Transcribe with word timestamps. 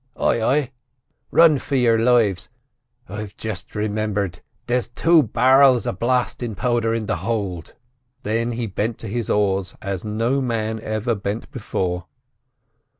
"Ay, 0.17 0.41
ay!" 0.41 0.71
"Run 1.29 1.59
for 1.59 1.75
your 1.75 1.99
lives—I've 1.99 3.37
just 3.37 3.69
rimimbered—there's 3.75 4.87
two 4.89 5.21
bar'ls 5.21 5.85
of 5.85 5.99
blastin' 5.99 6.55
powther 6.55 6.91
in 6.91 7.05
the 7.05 7.17
hould!" 7.17 7.75
Then 8.23 8.53
he 8.53 8.65
bent 8.65 8.97
to 8.97 9.07
his 9.07 9.29
oars, 9.29 9.75
as 9.79 10.03
no 10.03 10.41
man 10.41 10.79
ever 10.79 11.13
bent 11.13 11.51
before. 11.51 12.07